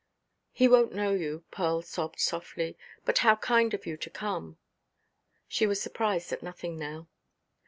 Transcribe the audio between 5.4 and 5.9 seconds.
She was